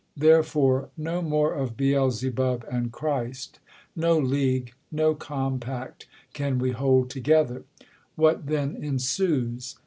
[0.17, 3.59] Therefore no more of Beelzebub and Christ;
[3.95, 7.65] No league, no compact can we hold together.
[8.15, 9.75] What then ensues?